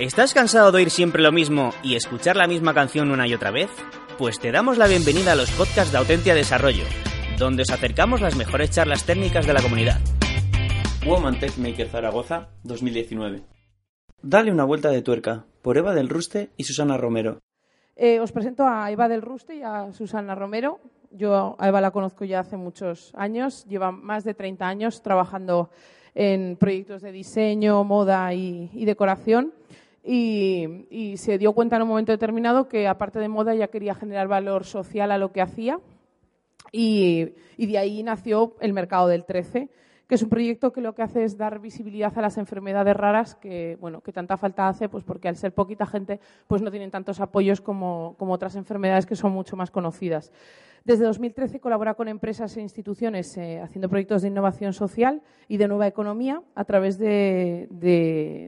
[0.00, 3.50] ¿Estás cansado de oír siempre lo mismo y escuchar la misma canción una y otra
[3.50, 3.68] vez?
[4.16, 6.84] Pues te damos la bienvenida a los podcasts de Autentia Desarrollo,
[7.38, 10.00] donde os acercamos las mejores charlas técnicas de la comunidad.
[11.04, 13.42] Woman Tech Maker Zaragoza 2019.
[14.22, 17.40] Dale una vuelta de tuerca por Eva del Ruste y Susana Romero.
[17.94, 20.80] Eh, os presento a Eva del Ruste y a Susana Romero.
[21.10, 25.68] Yo a Eva la conozco ya hace muchos años, lleva más de 30 años trabajando
[26.14, 29.52] en proyectos de diseño, moda y, y decoración.
[30.12, 34.26] Y, se dio cuenta en un momento determinado que, aparte de moda, ya quería generar
[34.26, 35.78] valor social a lo que hacía.
[36.72, 39.68] Y, y de ahí nació el mercado del 13,
[40.10, 43.36] que es un proyecto que lo que hace es dar visibilidad a las enfermedades raras
[43.36, 46.18] que, bueno, que tanta falta hace, pues porque al ser poquita gente,
[46.48, 50.32] pues no tienen tantos apoyos como, otras enfermedades que son mucho más conocidas.
[50.84, 55.68] Desde 2013 colabora con empresas e instituciones eh, haciendo proyectos de innovación social y de
[55.68, 57.68] nueva economía a través de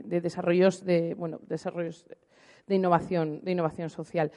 [0.05, 2.09] desarrollos, de, bueno, desarrollos
[2.67, 4.33] de, innovación, de innovación social.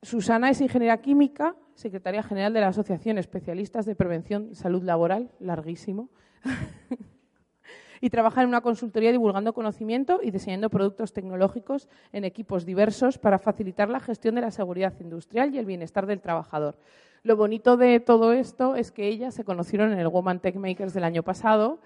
[0.00, 5.32] Susana es ingeniera química, secretaria general de la Asociación Especialistas de Prevención y Salud Laboral,
[5.40, 6.10] larguísimo,
[8.00, 13.38] y trabaja en una consultoría divulgando conocimiento y diseñando productos tecnológicos en equipos diversos para
[13.38, 16.76] facilitar la gestión de la seguridad industrial y el bienestar del trabajador.
[17.22, 20.94] Lo bonito de todo esto es que ellas se conocieron en el Woman Tech Makers
[20.94, 21.80] del año pasado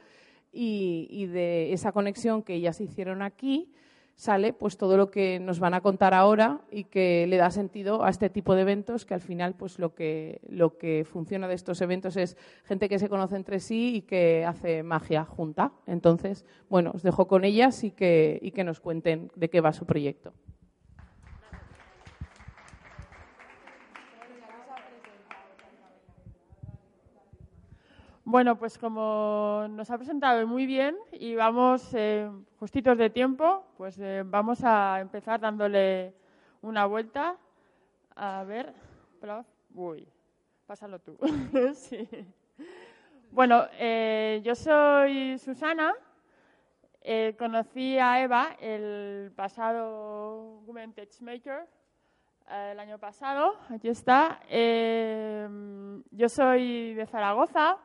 [0.52, 3.72] y, y de esa conexión que ellas hicieron aquí
[4.16, 8.04] sale pues todo lo que nos van a contar ahora y que le da sentido
[8.04, 11.54] a este tipo de eventos que al final pues lo que lo que funciona de
[11.54, 15.72] estos eventos es gente que se conoce entre sí y que hace magia junta.
[15.86, 19.72] Entonces, bueno, os dejo con ellas y que y que nos cuenten de qué va
[19.72, 20.32] su proyecto.
[28.32, 33.98] Bueno, pues como nos ha presentado muy bien y vamos eh, justitos de tiempo, pues
[33.98, 36.14] eh, vamos a empezar dándole
[36.62, 37.36] una vuelta.
[38.16, 38.72] A ver,
[39.74, 40.08] uy,
[40.66, 41.18] pásalo tú.
[41.74, 42.08] sí.
[43.32, 45.92] Bueno, eh, yo soy Susana.
[47.38, 51.66] Conocí a Eva el pasado Women Maker,
[52.50, 53.58] el año pasado.
[53.68, 54.40] Aquí está.
[54.48, 57.78] yo soy de Zaragoza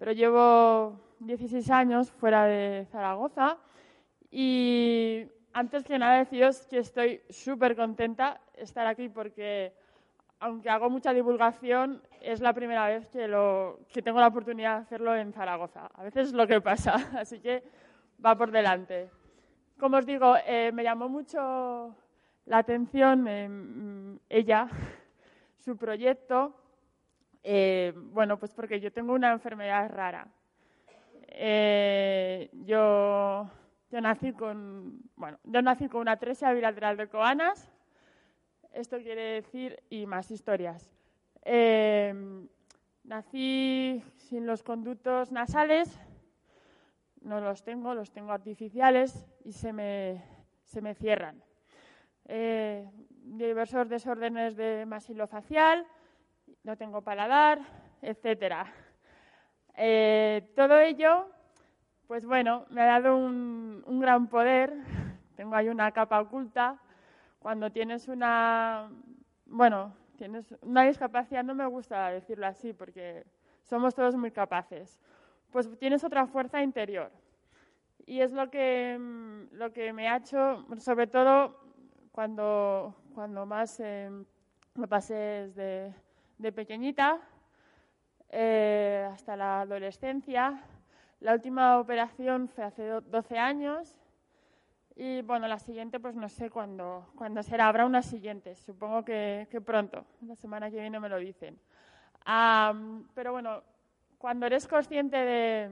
[0.00, 3.58] pero llevo 16 años fuera de Zaragoza
[4.30, 9.74] y antes que nada deciros que estoy súper contenta de estar aquí porque
[10.38, 15.34] aunque hago mucha divulgación, es la primera vez que, tengo la oportunidad de hacerlo en
[15.34, 15.90] Zaragoza.
[15.92, 17.62] A veces es lo que pasa, así que
[18.24, 19.10] va por delante.
[19.78, 21.94] Como os digo, eh, me llamó mucho
[22.46, 24.66] la atención eh, ella,
[25.58, 26.59] su proyecto,
[27.42, 30.28] eh, bueno, pues porque yo tengo una enfermedad rara.
[31.28, 33.48] Eh, yo,
[33.90, 37.72] yo, nací con, bueno, yo nací con una atresia bilateral de coanas.
[38.72, 40.92] Esto quiere decir, y más historias.
[41.42, 42.14] Eh,
[43.04, 45.98] nací sin los conductos nasales,
[47.22, 50.22] no los tengo, los tengo artificiales y se me,
[50.64, 51.42] se me cierran.
[53.22, 55.84] Diversos desórdenes de masilofacial,
[56.62, 57.60] no tengo paladar,
[58.02, 58.72] etcétera.
[59.76, 61.26] Eh, todo ello,
[62.06, 64.74] pues bueno, me ha dado un, gran poder.
[65.36, 66.78] Tengo ahí una capa oculta.
[67.38, 68.90] Cuando tienes una,
[69.46, 73.24] bueno, tienes una discapacidad, no me gusta decirlo así porque
[73.62, 75.00] somos todos muy capaces.
[75.50, 77.10] Pues tienes otra fuerza interior.
[78.04, 78.98] Y es lo que,
[79.52, 81.56] lo que me ha hecho, sobre todo
[82.12, 84.10] cuando, cuando más eh,
[84.74, 85.94] me pasé desde
[86.40, 87.20] de pequeñita
[88.30, 90.62] eh, hasta la adolescencia.
[91.20, 93.98] La última operación fue hace 12 años
[94.96, 97.68] y bueno, la siguiente pues no sé cuándo, cuándo será.
[97.68, 100.04] Habrá una siguiente, supongo que, pronto.
[100.22, 101.58] La semana que viene me lo dicen.
[103.14, 103.62] Pero bueno,
[104.16, 105.70] cuando eres consciente de,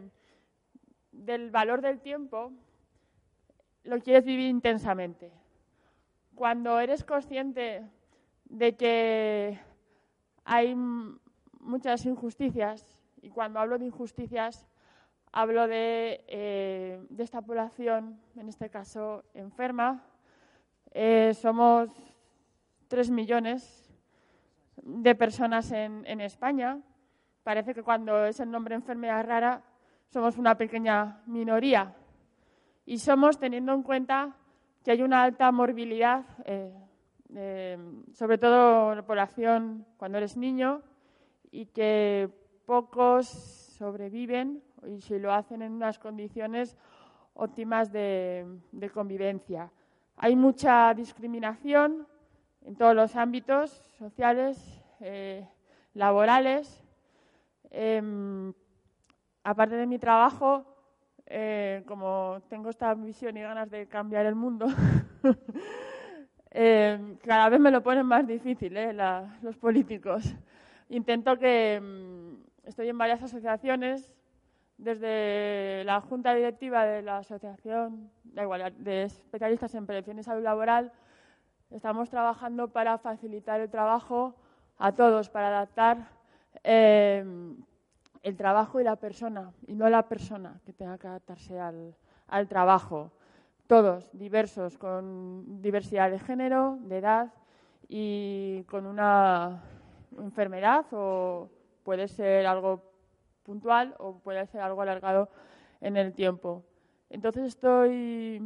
[1.13, 2.53] del valor del tiempo,
[3.85, 5.33] lo quieres vivir intensamente.
[6.35, 7.87] Cuando eres consciente
[8.45, 9.59] de que
[10.51, 10.75] hay
[11.61, 12.87] muchas injusticias
[13.21, 14.67] y cuando hablo de injusticias
[15.31, 20.03] hablo de, eh, esta población, en este caso enferma.
[20.93, 21.91] Eh, somos
[22.89, 23.93] tres millones
[24.77, 26.81] de personas en, en, España.
[27.43, 29.63] Parece que cuando es el nombre enfermedad rara
[30.09, 31.95] somos una pequeña minoría.
[32.87, 34.35] Y somos teniendo en cuenta
[34.83, 36.25] que hay una alta morbilidad.
[36.47, 36.88] Eh,
[37.35, 37.79] eh,
[38.13, 40.83] sobre todo la población cuando eres niño,
[41.51, 42.29] y que
[42.67, 46.77] pocos sobreviven y si lo hacen en unas condiciones
[47.35, 49.71] óptimas de, de convivencia.
[50.17, 52.07] Hay mucha discriminación
[52.63, 55.47] en todos los ámbitos sociales, eh,
[55.95, 56.85] laborales.
[57.71, 58.53] Em,
[59.45, 60.65] aparte de mi trabajo,
[61.27, 64.67] eh, como tengo esta visión y ganas de cambiar el mundo,
[66.51, 68.93] em, cada vez me lo ponen más difícil eh,
[69.43, 70.35] los políticos.
[70.89, 74.15] Intento que em, estoy en varias asociaciones,
[74.79, 80.93] desde la Junta Directiva de la Asociación de Especialistas en Prevención y Salud Laboral,
[81.71, 84.37] estamos trabajando para facilitar el trabajo
[84.79, 86.09] a todos, para adaptar
[86.63, 87.25] eh,
[88.23, 93.11] el trabajo y la persona, y no la persona que tenga que adaptarse al trabajo.
[93.69, 97.35] Todos diversos, con diversidad de género, de edad
[97.87, 99.63] y con una
[100.17, 101.51] enfermedad o
[101.83, 102.91] puede ser algo
[103.43, 105.29] puntual o puede ser algo alargado
[105.83, 106.65] en el tiempo.
[107.11, 108.41] Entonces estoy,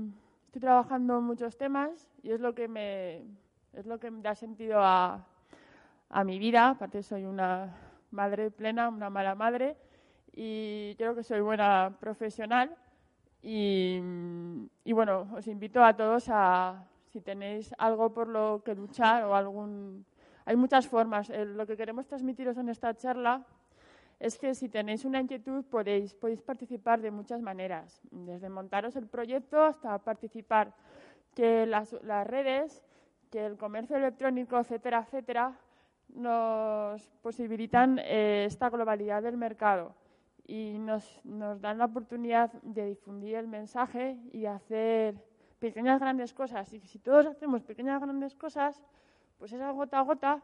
[0.47, 3.23] estoy trabajando muchos temas y es lo que me,
[3.75, 5.25] es lo que da sentido a,
[6.09, 6.71] a mi vida.
[6.71, 7.73] Aparte soy una
[8.11, 9.77] madre plena, una mala madre
[10.33, 12.77] y creo que soy buena profesional.
[13.43, 14.01] Y,
[14.93, 20.07] bueno, os invito a todos a, si tenéis algo por lo que luchar o algún...
[20.45, 21.29] Hay muchas formas.
[21.29, 23.45] lo que queremos transmitiros en esta charla
[24.19, 29.07] es que si tenéis una inquietud podéis, podéis participar de muchas maneras, desde montaros el
[29.07, 30.73] proyecto hasta participar,
[31.35, 32.85] que las, las redes,
[33.31, 35.59] que el comercio electrónico, etcétera, etcétera,
[36.09, 39.95] nos posibilitan eh, esta globalidad del mercado
[40.47, 45.17] y nos, nos dan la oportunidad de difundir el mensaje y hacer
[45.59, 46.73] pequeñas grandes cosas.
[46.73, 48.83] Y si todos hacemos pequeñas grandes cosas,
[49.39, 50.43] pues esa gota a gota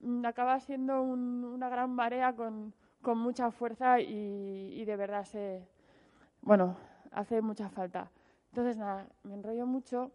[0.00, 5.66] mm, acaba siendo una gran marea con, con mucha fuerza y, de verdad se,
[6.42, 6.76] bueno,
[7.12, 8.10] hace mucha falta.
[8.50, 10.10] Entonces, nada, me enrollo mucho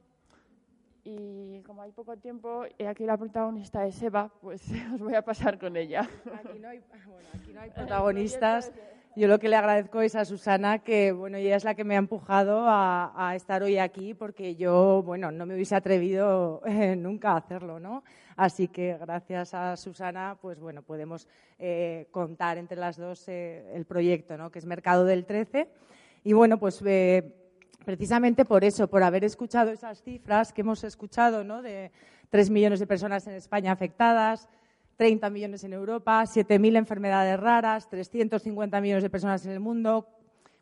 [1.03, 5.21] y como hay poco tiempo y aquí la protagonista es Eva, pues os voy a
[5.23, 6.01] pasar con ella.
[6.33, 8.71] Aquí no hay, bueno, aquí no hay protagonistas.
[9.17, 11.95] Yo lo que le agradezco es a Susana que, bueno, ella es la que me
[11.95, 17.31] ha empujado a, estar hoy aquí porque yo, bueno, no me hubiese atrevido eh, nunca
[17.31, 18.03] a hacerlo, ¿no?
[18.35, 21.29] Así que gracias a Susana, pues bueno, podemos
[21.59, 24.51] eh, contar entre las dos eh, el proyecto, ¿no?
[24.51, 25.69] Que es Mercado del 13.
[26.25, 26.83] Y bueno, pues
[27.85, 31.62] precisamente por eso, por haber escuchado esas cifras que hemos escuchado, ¿no?
[31.62, 31.89] De
[32.29, 34.50] tres millones de personas en España afectadas,
[34.97, 40.07] 30 millones en Europa, 7.000 enfermedades raras, 350 millones de personas en el mundo.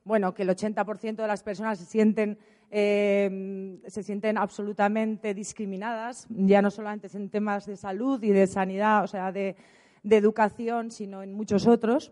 [0.03, 2.37] Bueno, que el 80% de las personas se sienten,
[2.71, 9.03] eh, se sienten absolutamente discriminadas, ya no solamente en temas de salud y de sanidad,
[9.03, 9.55] o sea, de,
[10.01, 12.11] de educación, sino en muchos otros,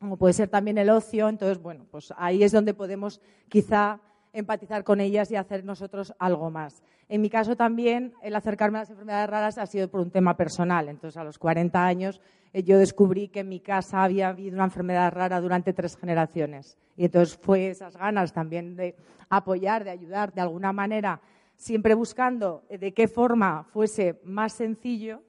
[0.00, 1.28] como puede ser también el ocio.
[1.28, 4.00] Entonces, bueno, pues ahí es donde podemos quizá
[4.32, 6.82] empatizar con ellas y hacer nosotros algo más.
[7.08, 10.36] En mi caso también, el acercarme a las enfermedades raras ha sido por un tema
[10.36, 10.88] personal.
[10.88, 12.20] Entonces, a los 40 años,
[12.52, 16.78] eh, yo descubrí que en mi casa había habido una enfermedad rara durante tres generaciones.
[16.96, 18.96] Y entonces fue esas ganas también de
[19.28, 21.20] apoyar, de ayudar de alguna manera,
[21.56, 25.22] siempre buscando de qué forma fuese más sencillo.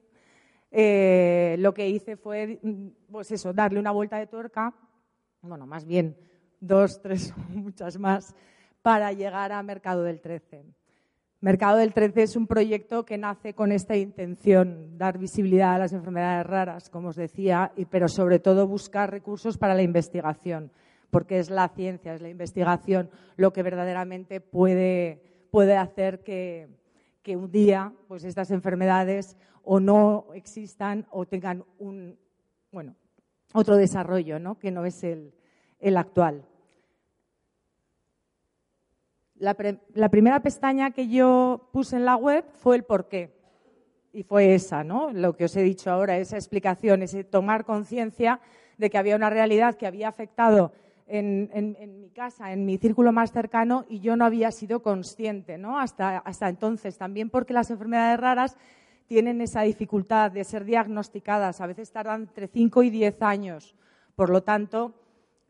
[0.70, 4.74] Eh, lo que hice fue, mm, pues eso, darle una vuelta de tuerca,
[5.42, 6.16] bueno, más bien
[6.60, 8.34] dos, tres, muchas más,
[8.84, 10.62] para llegar a Mercado del 13.
[11.40, 15.94] Mercado del 13 es un proyecto que nace con esta intención, dar visibilidad a las
[15.94, 20.70] enfermedades raras, como os decía, y, pero sobre todo buscar recursos para la investigación,
[21.08, 26.68] porque es la ciencia, es la investigación lo que verdaderamente puede, puede hacer que,
[27.22, 32.18] que un día pues estas enfermedades o no existan o tengan un,
[32.70, 32.96] bueno,
[33.54, 34.58] otro desarrollo, ¿no?
[34.58, 35.32] que no es el,
[35.80, 36.44] el actual.
[39.36, 43.34] La, primera pestaña que yo puse en la web fue el por qué.
[44.12, 45.12] Y fue esa, ¿no?
[45.12, 48.40] Lo que os he dicho ahora, esa explicación, ese tomar conciencia
[48.78, 50.72] de que había una realidad que había afectado
[51.08, 51.48] en,
[52.00, 55.80] mi casa, en mi círculo más cercano, y yo no había sido consciente, ¿no?
[55.80, 56.96] Hasta, hasta entonces.
[56.96, 58.56] También porque las enfermedades raras
[59.06, 61.60] tienen esa dificultad de ser diagnosticadas.
[61.60, 63.74] A veces tardan entre 5 y 10 años.
[64.14, 64.94] Por lo tanto,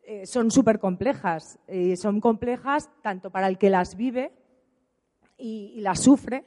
[0.06, 1.58] eh, son súper complejas.
[1.66, 4.32] Eh, son complejas tanto para el que las vive
[5.38, 6.44] y, las sufre,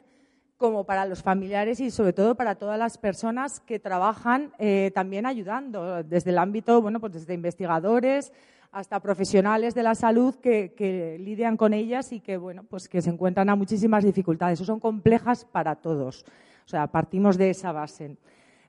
[0.58, 5.26] como para los familiares y sobre todo para todas las personas que trabajan eh, también
[5.26, 8.32] ayudando, desde el ámbito, bueno, pues desde investigadores
[8.72, 13.02] hasta profesionales de la salud que, que, lidian con ellas y que, bueno, pues que
[13.02, 14.60] se encuentran a muchísimas dificultades.
[14.60, 16.26] Son complejas para todos.
[16.66, 18.18] O sea, partimos de esa base.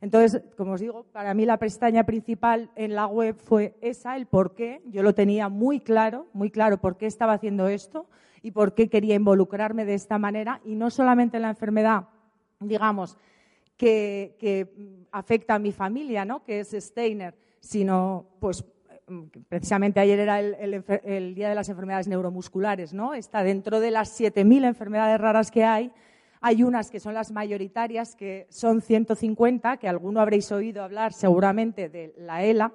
[0.01, 4.27] Entonces, como os digo, para mí la pestaña principal en la web fue esa, el
[4.27, 4.81] por qué.
[4.87, 8.07] Yo lo tenía muy claro, muy claro por qué estaba haciendo esto
[8.43, 12.09] y por qué quería involucrarme de esta manera y no solamente en la enfermedad,
[12.61, 13.17] digamos,
[13.77, 16.45] que, afecta a mi familia, ¿no?
[16.45, 18.65] que es Steiner, sino pues
[19.49, 23.15] precisamente ayer era el, Día de las Enfermedades Neuromusculares, ¿no?
[23.15, 25.93] Está dentro de las 7.000 enfermedades raras que hay,
[26.41, 31.89] hay unas que son las mayoritarias, que son 150, que alguno habréis oído hablar seguramente
[31.89, 32.73] de la ELA.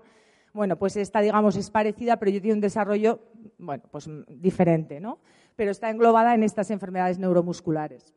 [0.54, 3.20] Bueno, pues esta, digamos, es parecida, pero yo tiene un desarrollo,
[3.58, 5.20] bueno, pues diferente, ¿no?
[5.56, 8.14] Pero está englobada en estas enfermedades neuromusculares.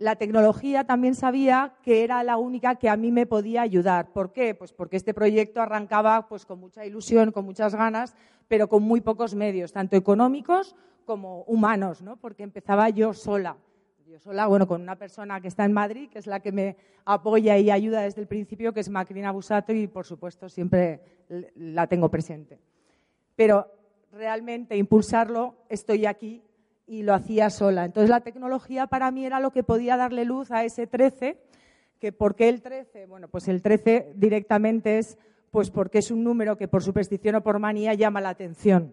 [0.00, 4.14] La tecnología también sabía que era la única que a mí me podía ayudar.
[4.14, 4.54] ¿Por qué?
[4.54, 8.14] Pues porque este proyecto arrancaba pues, con mucha ilusión, con muchas ganas,
[8.48, 12.16] pero con muy pocos medios, tanto económicos como humanos, ¿no?
[12.16, 13.58] Porque empezaba yo sola.
[14.06, 16.78] Yo sola, bueno, con una persona que está en Madrid, que es la que me
[17.04, 21.02] apoya y ayuda desde el principio, que es Macrina Busato, y por supuesto siempre
[21.56, 22.58] la tengo presente.
[23.36, 23.66] Pero
[24.12, 26.42] realmente impulsarlo, estoy aquí
[26.90, 27.84] y lo hacía sola.
[27.84, 31.38] Entonces la tecnología para mí era lo que podía darle luz a ese 13,
[32.00, 33.06] que ¿por qué el 13?
[33.06, 35.16] Bueno, pues el 13 directamente es
[35.52, 38.92] pues porque es un número que por superstición o por manía llama la atención.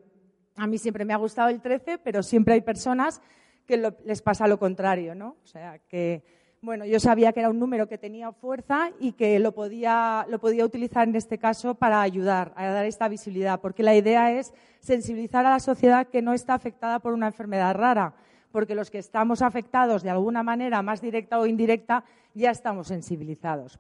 [0.58, 3.20] A mí siempre me ha gustado el 13, pero siempre hay personas
[3.66, 5.36] que les pasa lo contrario, ¿no?
[5.44, 6.24] O sea, que
[6.62, 10.40] bueno, yo sabía que era un número que tenía fuerza y que lo podía, lo
[10.40, 14.54] podía utilizar en este caso para ayudar a dar esta visibilidad, porque la idea es
[14.80, 18.16] sensibilizar a la sociedad que no está afectada por una enfermedad rara,
[18.52, 23.80] porque los que estamos afectados de alguna manera, más directa o indirecta, ya estamos sensibilizados.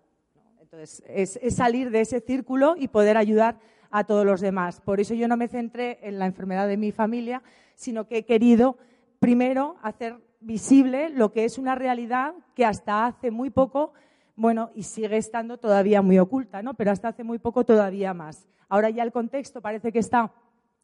[0.61, 3.57] Entonces, es, es salir de ese círculo y poder ayudar
[3.89, 4.81] a todos los demás.
[4.81, 7.41] Por eso yo no me centré en la enfermedad de mi familia,
[7.75, 8.77] sino que he querido
[9.19, 13.93] primero hacer visible lo que es una realidad que hasta hace muy poco,
[14.35, 16.75] bueno, y sigue estando todavía muy oculta, ¿no?
[16.75, 18.47] Pero hasta hace muy poco todavía más.
[18.69, 20.31] Ahora ya el contexto parece que está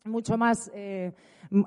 [0.05, 1.13] mucho más eh,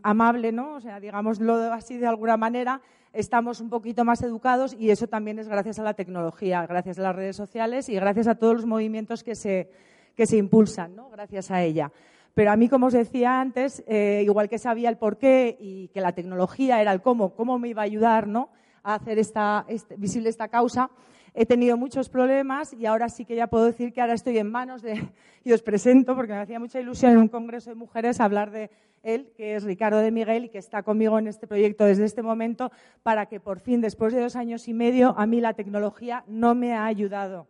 [0.02, 0.74] amable, ¿no?
[0.74, 2.80] O sea, digámoslo así de alguna manera,
[3.12, 7.02] estamos un poquito más educados y eso también es gracias a la tecnología, gracias a
[7.02, 9.70] las redes sociales y gracias a todos los movimientos que se,
[10.14, 11.08] que se impulsan, ¿no?
[11.10, 11.92] Gracias a ella.
[12.36, 16.02] Pero a mí, como os decía antes, eh, igual que sabía el porqué y que
[16.02, 18.50] la tecnología era el cómo, cómo me iba a ayudar ¿no?
[18.82, 20.90] a hacer esta, este, visible esta causa,
[21.32, 24.50] he tenido muchos problemas y ahora sí que ya puedo decir que ahora estoy en
[24.50, 25.02] manos de,
[25.44, 28.70] y os presento, porque me hacía mucha ilusión en un congreso de mujeres hablar de
[29.02, 32.20] él, que es Ricardo de Miguel y que está conmigo en este proyecto desde este
[32.20, 32.70] momento,
[33.02, 36.54] para que por fin, después de dos años y medio, a mí la tecnología no
[36.54, 37.46] me ha ayudado.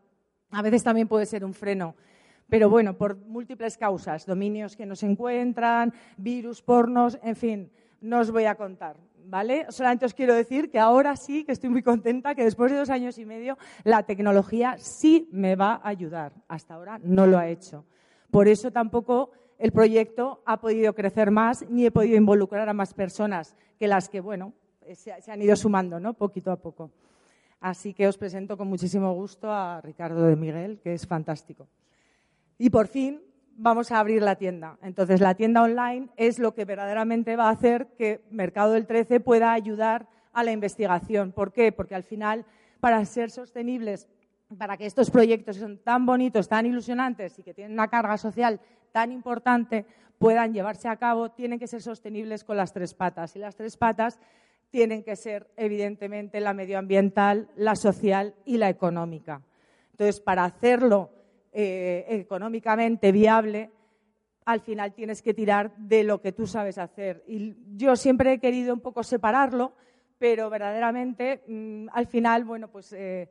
[0.52, 1.97] A veces también puede ser un freno.
[2.49, 8.21] Pero bueno, por múltiples causas, dominios que no se encuentran, virus, pornos, en fin, no
[8.21, 8.97] os voy a contar.
[9.29, 9.67] ¿Vale?
[9.71, 12.91] Solamente os quiero decir que ahora sí que estoy muy contenta, que después de dos
[12.91, 16.33] años y medio la tecnología sí me va a ayudar.
[16.47, 17.85] Hasta ahora no lo ha hecho.
[18.31, 22.95] Por eso tampoco el proyecto ha podido crecer más ni he podido involucrar a más
[22.95, 24.53] personas que las que, bueno,
[24.95, 26.15] se, han ido sumando, ¿no?
[26.15, 26.91] Poquito a poco.
[27.61, 31.67] Así que os presento con muchísimo gusto a Ricardo de Miguel, que es fantástico.
[32.58, 33.22] Y por fin
[33.56, 34.78] vamos a abrir la tienda.
[34.82, 39.20] Entonces, la tienda online es lo que verdaderamente va a hacer que Mercado del 13
[39.20, 41.32] pueda ayudar a la investigación.
[41.32, 41.72] ¿Por qué?
[41.72, 42.44] Porque al final,
[42.80, 44.08] para ser sostenibles,
[44.58, 48.60] para que estos proyectos son tan bonitos, tan ilusionantes y que tienen una carga social
[48.92, 49.86] tan importante,
[50.18, 53.36] puedan llevarse a cabo, tienen que ser sostenibles con las tres patas.
[53.36, 54.18] Y las tres patas
[54.70, 59.42] tienen que ser, evidentemente, la medioambiental, la social y la económica.
[59.92, 61.10] Entonces, para hacerlo
[61.58, 63.70] eh, económicamente viable,
[64.44, 67.25] al final tienes que tirar de lo que tú sabes hacer.
[67.26, 69.72] Y yo siempre he querido un poco separarlo,
[70.18, 73.30] pero verdaderamente mm, al final, bueno, pues eh,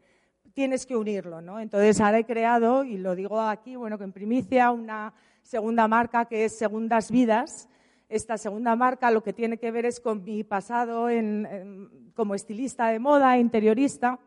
[0.56, 1.60] tienes que unirlo, ¿no?
[1.60, 5.14] Entonces ahora he creado, y lo digo aquí, bueno, que en primicia, una
[5.44, 7.70] segunda marca que es Segundas Vidas.
[8.10, 11.10] Esta segunda marca lo que tiene que ver es con mi pasado
[12.16, 14.20] como estilista de moda, interiorista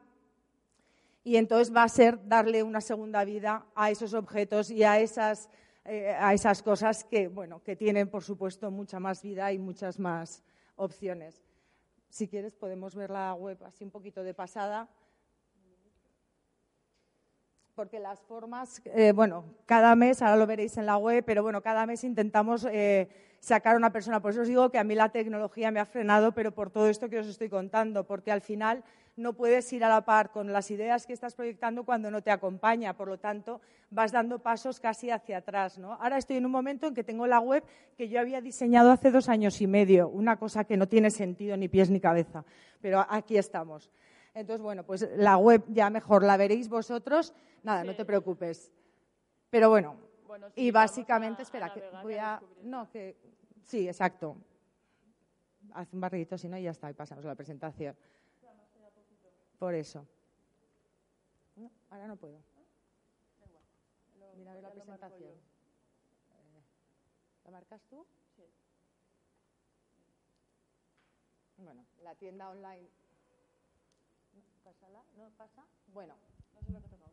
[1.25, 5.50] y entonces va a ser darle una segunda vida a esos objetos y a esas,
[5.84, 9.98] eh, a esas cosas que, bueno, que tienen, por supuesto, mucha más vida y muchas
[9.98, 10.42] más
[10.76, 11.42] opciones.
[12.08, 14.88] Si quieres, podemos ver la web así un poquito de pasada.
[17.75, 21.62] Porque las formas, eh, bueno, cada mes, ahora lo veréis en la web, pero bueno,
[21.62, 23.08] cada mes intentamos eh,
[23.38, 24.20] sacar a una persona.
[24.20, 26.88] Por eso os digo que a mí la tecnología me ha frenado, pero por todo
[26.88, 28.82] esto que os estoy contando, porque al final
[29.18, 32.30] no puedes ir a la par con las ideas que estás proyectando cuando no te
[32.30, 32.96] acompaña.
[32.96, 33.60] Por lo tanto,
[33.90, 35.76] vas dando pasos casi hacia atrás.
[35.76, 35.94] ¿no?
[35.94, 37.64] Ahora estoy en un momento en que tengo la web
[37.96, 41.56] que yo había diseñado hace dos años y medio, una cosa que no tiene sentido
[41.56, 42.44] ni pies ni cabeza,
[42.80, 43.90] pero aquí estamos.
[44.34, 47.34] Entonces, bueno, pues la web ya mejor la veréis vosotros.
[47.64, 48.70] Nada, no te preocupes.
[49.50, 49.96] Pero bueno,
[50.54, 52.40] y básicamente, espera, que voy a...
[52.62, 53.16] No, que...
[53.64, 54.37] Sí, exacto.
[55.75, 57.96] haz un barridito, si no, y ya está, y pasamos a la presentación.
[59.58, 60.06] Por eso.
[61.90, 62.38] ahora no puedo.
[64.36, 65.32] Mira, la presentación.
[65.32, 66.62] Eh,
[67.44, 68.06] ¿La marcas tú?
[68.36, 68.44] Sí.
[71.56, 72.88] Bueno, la tienda online.
[74.62, 75.02] ¿Pásala?
[75.16, 75.66] ¿No pasa?
[75.88, 76.14] Bueno.
[76.54, 77.07] No sé lo que disculpad.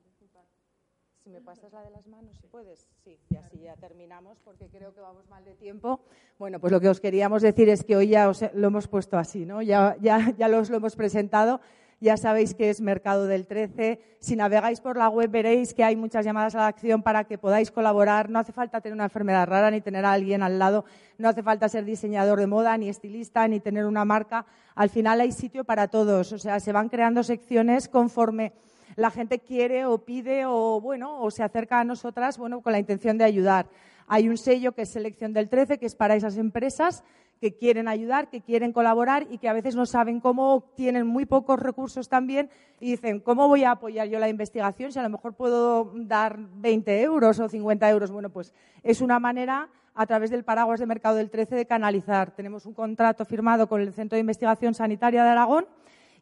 [1.25, 2.88] Si me pasas la de las manos, si puedes.
[3.03, 6.00] Sí, y así ya terminamos porque creo que vamos mal de tiempo.
[6.38, 9.17] Bueno, pues lo que os queríamos decir es que hoy ya os lo hemos puesto
[9.17, 9.63] así, ¿no?
[9.63, 11.60] Ya, ya, ya los lo hemos presentado
[12.01, 14.00] ya sabéis que es Mercado del 13.
[14.20, 17.38] Si navegáis por la web veréis que hay muchas llamadas a la acción para que
[17.38, 18.29] podáis colaborar.
[18.29, 20.86] No hace falta tener una enfermedad rara ni tener a alguien al lado.
[21.17, 24.46] No hace falta ser diseñador de moda, ni estilista, ni tener una marca.
[24.75, 26.34] Al final hay sitio para todos.
[26.34, 28.53] O sea, se van creando secciones conforme
[28.95, 32.79] la gente quiere o pide o, bueno, o se acerca a nosotras, bueno, con la
[32.79, 33.67] intención de ayudar.
[34.07, 37.03] Hay un sello que es Selección del 13, que es para esas empresas
[37.41, 41.25] que quieren ayudar, que quieren colaborar y que a veces no saben cómo, tienen muy
[41.25, 42.49] pocos recursos también
[42.79, 46.37] y dicen, ¿cómo voy a apoyar yo la investigación si a lo mejor puedo dar
[46.39, 48.11] 20 euros o 50 euros?
[48.11, 52.31] Bueno, pues es una manera a través del paraguas de mercado del 13 de canalizar.
[52.31, 55.67] Tenemos un contrato firmado con el Centro de Investigación Sanitaria de Aragón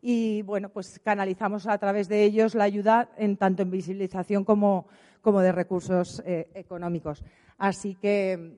[0.05, 4.85] y bueno, pues canalizamos a través de ellos la ayuda en tanto en visibilización como,
[5.23, 7.23] de recursos eh, económicos.
[7.57, 8.57] Así que,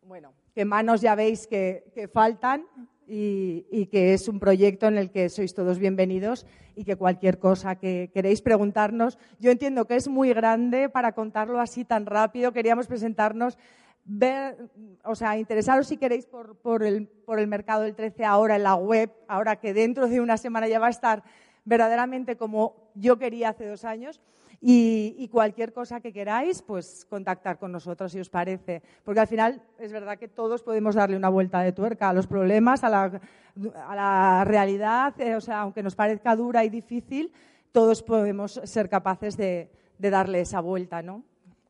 [0.00, 2.64] bueno, que manos ya veis que, faltan
[3.06, 7.76] y, que es un proyecto en el que sois todos bienvenidos y que cualquier cosa
[7.76, 12.86] que queréis preguntarnos, yo entiendo que es muy grande para contarlo así tan rápido, queríamos
[12.86, 13.58] presentarnos,
[14.04, 14.56] ver,
[15.04, 18.74] o sea, interesaros si queréis por, el, por el mercado del 13 ahora en la
[18.74, 21.22] web, ahora que dentro de una semana ya va a estar
[21.64, 24.20] verdaderamente como yo quería hace dos años.
[24.64, 28.80] Y, cualquier cosa que queráis, pues contactar con nosotros si os parece.
[29.02, 32.28] Porque al final es verdad que todos podemos darle una vuelta de tuerca a los
[32.28, 35.20] problemas, a la, realidad.
[35.20, 37.32] Eh, o sea, aunque nos parezca dura y difícil,
[37.72, 41.24] todos podemos ser capaces de, de darle esa vuelta, ¿no?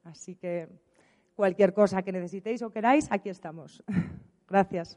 [0.05, 0.69] Así que
[1.43, 3.83] cualquier cosa que necesitéis o queráis, aquí estamos.
[4.49, 4.97] Gracias.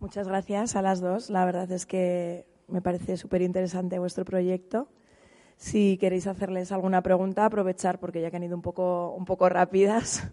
[0.00, 1.28] Muchas gracias a las dos.
[1.28, 4.88] La verdad es que me parece súper interesante vuestro proyecto.
[5.56, 9.50] Si queréis hacerles alguna pregunta, aprovechar porque ya que han ido un poco, un poco
[9.50, 10.32] rápidas.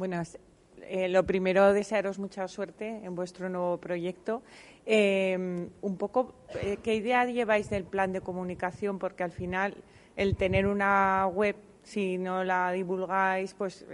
[0.00, 0.22] Bueno,
[0.80, 4.42] eh, lo primero, desearos mucha suerte en vuestro nuevo proyecto.
[4.86, 8.98] Eh, un poco, eh, ¿qué idea lleváis del plan de comunicación?
[8.98, 9.76] Porque al final,
[10.16, 13.84] el tener una web, si no la divulgáis, pues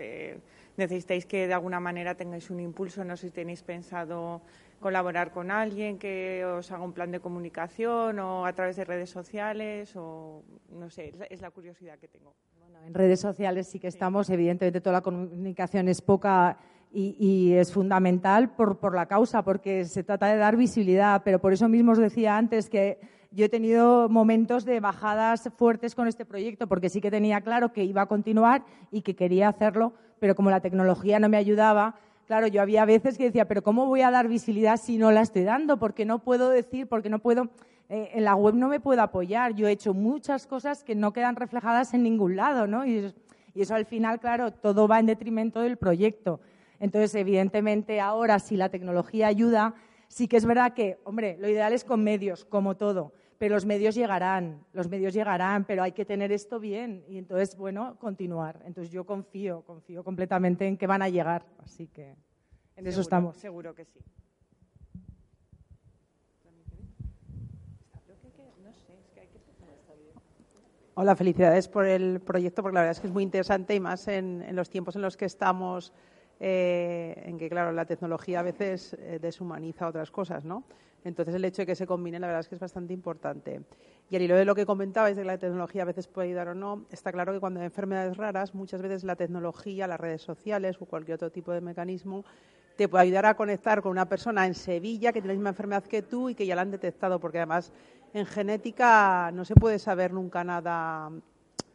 [0.76, 3.02] necesitáis que de alguna manera tengáis un impulso.
[3.02, 4.42] No sé si tenéis pensado
[4.78, 9.10] colaborar con alguien que os haga un plan de comunicación o a través de redes
[9.10, 12.32] sociales o no sé, es la curiosidad que tengo.
[12.76, 16.58] Bueno, en redes sociales sí que estamos, evidentemente toda la comunicación es poca
[16.92, 21.52] y, es fundamental por, por, la causa, porque se trata de dar visibilidad, pero por
[21.52, 22.98] eso mismo os decía antes que
[23.30, 27.72] yo he tenido momentos de bajadas fuertes con este proyecto, porque sí que tenía claro
[27.72, 31.96] que iba a continuar y que quería hacerlo, pero como la tecnología no me ayudaba,
[32.26, 35.22] claro, yo había veces que decía, pero ¿cómo voy a dar visibilidad si no la
[35.22, 35.78] estoy dando?
[35.78, 37.48] Porque no puedo decir, porque no puedo,
[37.88, 39.54] eh, en la web no me puedo apoyar.
[39.54, 42.86] Yo he hecho muchas cosas que no quedan reflejadas en ningún lado, ¿no?
[42.86, 43.12] Y,
[43.54, 46.40] y eso al final, claro, todo va en detrimento del proyecto.
[46.78, 49.74] Entonces, evidentemente, ahora si la tecnología ayuda,
[50.08, 53.66] sí que es verdad que, hombre, lo ideal es con medios, como todo pero los
[53.66, 58.62] medios llegarán, los medios llegarán, pero hay que tener esto bien y entonces, bueno, continuar.
[58.64, 62.14] Entonces yo confío, confío completamente en que van a llegar, así que
[62.76, 63.36] en eso estamos.
[63.36, 64.00] Seguro que sí.
[70.98, 74.08] Hola, felicidades por el proyecto, porque la verdad es que es muy interesante y más
[74.08, 75.92] en, los tiempos en los que estamos,
[76.40, 80.64] eh, en que, claro, la tecnología a veces eh, deshumaniza otras cosas, ¿no?
[81.04, 83.60] Entonces, el hecho de que se combine, la verdad es que es bastante importante.
[84.08, 86.48] Y al hilo de lo que comentabais de que la tecnología a veces puede ayudar
[86.48, 90.22] o no, está claro que cuando hay enfermedades raras, muchas veces la tecnología, las redes
[90.22, 92.24] sociales o cualquier otro tipo de mecanismo
[92.76, 95.84] te puede ayudar a conectar con una persona en Sevilla que tiene la misma enfermedad
[95.84, 97.72] que tú y que ya la han detectado, porque además
[98.16, 101.10] en genética no se puede saber nunca nada.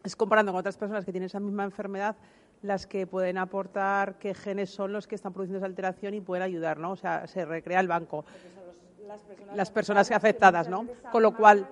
[0.04, 2.16] Es comparando con otras personas que tienen esa misma enfermedad
[2.64, 6.44] las que pueden aportar qué genes son los que están produciendo esa alteración y pueden
[6.44, 6.92] ayudar, ¿no?
[6.92, 8.26] O sea, se recrea el banco
[9.56, 10.88] las personas, afectadas, ¿no?
[11.12, 11.68] Con lo cual...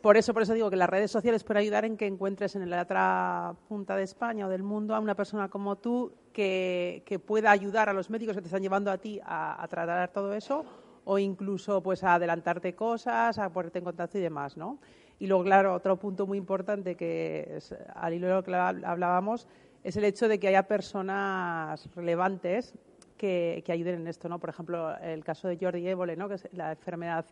[0.00, 2.70] por eso, por eso digo que las redes sociales pueden ayudar en que encuentres en
[2.70, 7.50] la otra punta de España o del mundo a una persona como tú que, pueda
[7.50, 10.64] ayudar a los médicos que te están llevando a ti a, tratar todo eso
[11.08, 14.78] o incluso pues a adelantarte cosas, a ponerte en contacto y demás, ¿no?
[15.20, 19.46] Y luego, claro, otro punto muy importante que es, al hilo de lo que hablábamos
[19.84, 22.74] es el hecho de que haya personas relevantes
[23.16, 24.40] que, ayuden en esto, ¿no?
[24.40, 26.28] Por ejemplo, el caso de Jordi Évole, ¿no?
[26.28, 27.24] Que es la enfermedad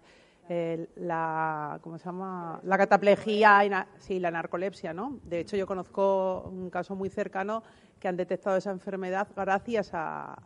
[0.96, 2.60] la ¿cómo se llama?
[2.64, 5.18] la cataplejía y sí, la narcolepsia, ¿no?
[5.24, 7.64] De hecho, yo conozco un caso muy cercano
[7.98, 10.38] que han detectado esa enfermedad gracias a,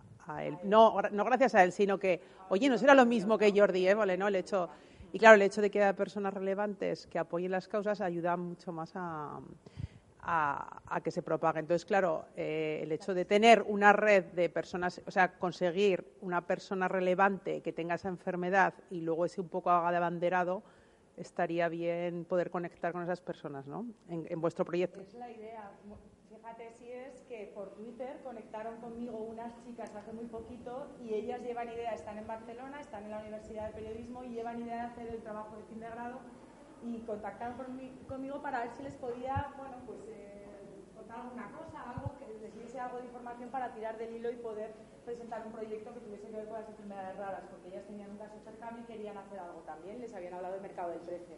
[0.44, 0.58] él.
[0.64, 4.16] No, no gracias a él, sino que, oye, no será lo mismo que Jordi Évole,
[4.16, 4.28] ¿no?
[4.28, 4.68] El hecho
[5.12, 8.72] y claro, el hecho de que haya personas relevantes que apoyen las causas ayuda mucho
[8.72, 9.40] más a,
[10.20, 11.60] a, que se propague.
[11.60, 16.46] Entonces, claro, eh, el hecho de tener una red de personas, o sea, conseguir una
[16.46, 20.62] persona relevante que tenga esa enfermedad y luego ese un poco haga de abanderado,
[21.16, 23.86] estaría bien poder conectar con esas personas, ¿no?
[24.08, 25.00] En, vuestro proyecto.
[25.00, 25.70] Es la idea.
[26.48, 31.42] Fíjate si es que por Twitter conectaron conmigo unas chicas hace muy poquito y ellas
[31.42, 34.80] llevan idea, están en Barcelona, están en la Universidad de Periodismo y llevan idea de
[34.92, 36.20] hacer el trabajo de fin de grado
[36.82, 37.58] y contactaron
[38.08, 40.46] conmigo para ver si les podía, bueno, pues eh,
[40.96, 44.36] contar alguna cosa, algo que les diese algo de información para tirar del hilo y
[44.36, 44.72] poder
[45.04, 48.16] presentar un proyecto que tuviese que ver con las enfermedades raras, porque ellas tenían un
[48.16, 51.36] caso cercano y querían hacer algo también, les habían hablado del mercado del 13.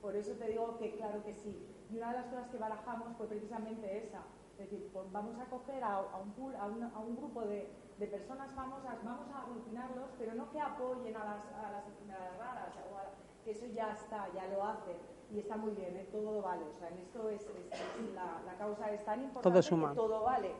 [0.00, 1.66] Por eso te digo que claro que sí.
[1.90, 4.22] Y una de las cosas que barajamos fue precisamente esa.
[4.62, 8.52] Es decir, pues vamos a coger a, un, pool, a, un grupo de, de, personas
[8.52, 12.96] famosas, vamos a aglutinarlos, pero no que apoyen a las, a las enfermedades raras, o
[12.96, 13.02] a,
[13.44, 14.96] que eso ya está, ya lo hace
[15.32, 16.06] y está muy bien, ¿eh?
[16.12, 16.64] todo vale.
[16.64, 17.46] O sea, en esto es,
[18.14, 20.52] la, causa es tan importante que todo vale.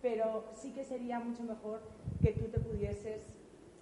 [0.00, 1.80] Pero sí que sería mucho mejor
[2.22, 3.26] que tú te pudieses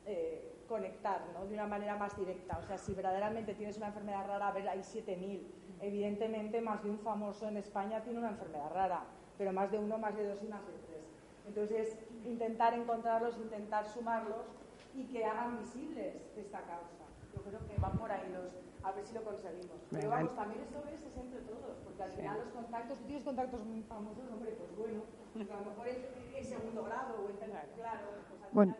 [0.06, 1.46] eh, conectar ¿no?
[1.46, 2.58] de una manera más directa.
[2.58, 5.42] O sea, si verdaderamente tienes una enfermedad rara, a ver, hay 7.000.
[5.82, 9.04] Evidentemente, más de un famoso en España tiene una enfermedad rara,
[9.38, 11.04] pero más de uno, más de dos y más de tres.
[11.46, 14.46] Entonces, intentar encontrarlos, intentar sumarlos
[14.94, 18.48] y que hagan visibles esta causa yo creo que van por ahí los,
[18.82, 19.76] a ver si lo conseguimos.
[19.90, 23.24] Pero vamos, también esto es, es entre todos, porque al final los contactos, tú tienes
[23.24, 25.02] contactos muy famosos, hombre, pues bueno,
[25.34, 28.76] pues a lo mejor en, segundo grado o en tercer claro, pues al bueno.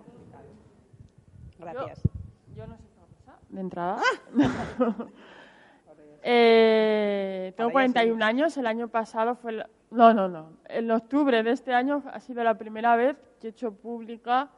[1.58, 2.02] Gracias.
[2.54, 4.02] Yo, no sé famosa, de entrada.
[6.28, 9.64] eh, tengo 41 años, el año pasado fue...
[9.92, 10.56] no, no, no.
[10.68, 14.50] En octubre de este año ha sido la primera vez que he hecho pública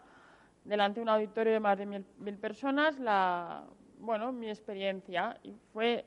[0.64, 3.64] delante de un auditorio de más de mil, mil personas la,
[3.98, 6.06] bueno, mi experiencia y fue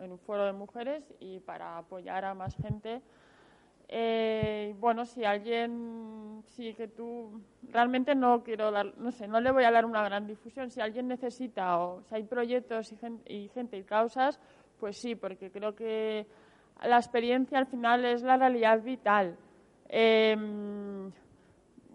[0.00, 3.02] en un foro de mujeres y para apoyar a más gente.
[3.92, 7.42] Eh, bueno, si alguien, sí que tú,
[7.72, 10.70] realmente no quiero dar, no sé, no le voy a dar una gran difusión.
[10.70, 14.38] Si alguien necesita o si hay proyectos y gente y, gente y causas,
[14.80, 16.26] pues sí, porque creo que
[16.82, 19.36] la experiencia al final es la realidad vital.
[19.88, 20.36] Eh,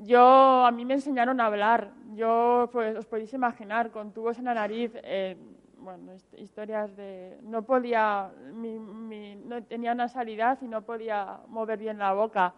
[0.02, 1.92] yo, a mí me enseñaron a hablar.
[2.14, 5.36] Yo, pues, os podéis imaginar, con tubos en la nariz, eh,
[5.78, 7.38] bueno, historias de...
[7.44, 12.54] No podía, no tenía nasalidad y no podía mover bien la boca.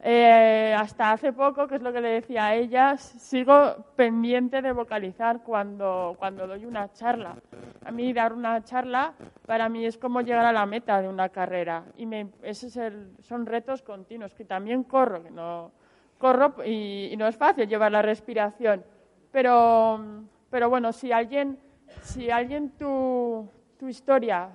[0.00, 4.72] Eh, hasta hace poco, que es lo que le decía a ellas, sigo pendiente de
[4.72, 7.36] vocalizar cuando, cuando doy una charla.
[7.84, 11.30] A mí dar una charla para mí es como llegar a la meta de una
[11.30, 15.72] carrera y me, es el, son retos continuos que también corro, que no,
[16.16, 18.84] corro y, no es fácil llevar la respiración.
[19.32, 20.00] Pero,
[20.48, 21.58] pero bueno, si alguien,
[22.02, 24.50] si alguien tu, tu historia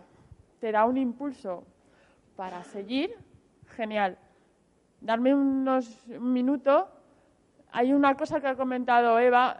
[0.61, 1.65] te da un impulso
[2.37, 3.13] para seguir,
[3.75, 4.17] genial.
[5.03, 6.87] Darme unos un minuto.
[7.73, 9.59] Hay una cosa que ha comentado Eva,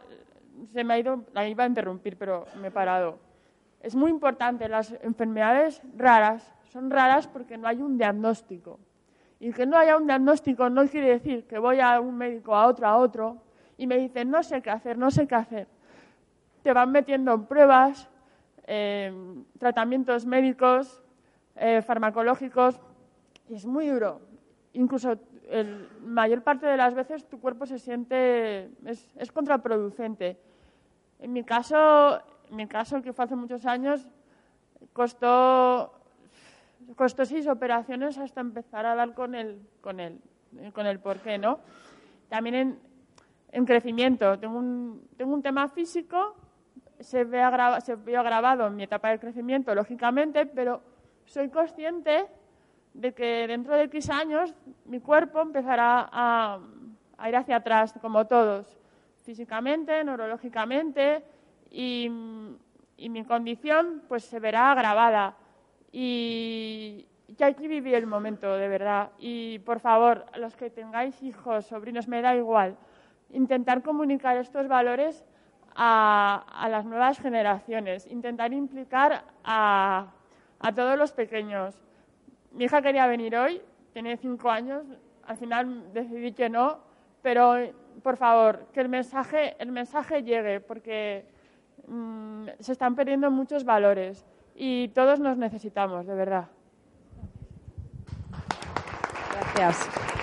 [0.71, 3.19] se me ha ido, la iba a interrumpir, pero me he parado.
[3.81, 8.79] Es muy importante, las enfermedades raras son raras porque no hay un diagnóstico.
[9.41, 12.65] Y que no haya un diagnóstico no quiere decir que voy a un médico, a
[12.65, 13.41] otro, a otro,
[13.77, 15.67] y me dicen, no sé qué hacer, no sé qué hacer.
[16.61, 18.09] Te van metiendo en pruebas,
[18.65, 19.11] eh,
[19.59, 21.01] tratamientos médicos,
[21.57, 22.79] eh, farmacológicos,
[23.49, 24.21] y es muy duro.
[24.71, 25.65] Incluso la
[26.01, 30.37] mayor parte de las veces tu cuerpo se siente, es, es contraproducente.
[31.19, 34.07] En mi caso, en mi caso, que fue hace muchos años,
[34.93, 35.93] costó
[36.95, 40.19] costó seis operaciones hasta empezar a dar con el, con el,
[40.73, 41.59] con el por qué, ¿no?
[42.29, 42.79] También en,
[43.51, 44.37] en crecimiento.
[44.39, 46.35] Tengo un, tengo un tema físico,
[46.99, 47.41] se ve,
[47.83, 50.81] se ve agravado en mi etapa de crecimiento, lógicamente, pero
[51.25, 52.27] soy consciente
[52.93, 54.53] de que dentro de X años
[54.85, 56.59] mi cuerpo empezará a,
[57.27, 58.77] ir hacia atrás, como todos,
[59.23, 61.23] físicamente, neurológicamente,
[61.71, 62.09] y,
[62.97, 65.35] y mi condición pues se verá agravada
[65.91, 69.11] y que hay que vivir el momento, de verdad.
[69.17, 72.77] Y por favor, los que tengáis hijos, sobrinos, me da igual,
[73.29, 75.23] intentar comunicar estos valores
[75.75, 80.11] a, a las nuevas generaciones, intentar implicar a,
[80.59, 81.79] a todos los pequeños.
[82.53, 83.61] Mi hija quería venir hoy,
[83.93, 84.83] tiene cinco años,
[85.25, 86.79] al final decidí que no,
[87.21, 87.55] pero
[88.01, 91.25] por favor, que el mensaje, llegue, porque
[91.87, 96.47] mm, se están perdiendo muchos valores y todos nos necesitamos, de verdad.
[99.55, 100.22] Gracias.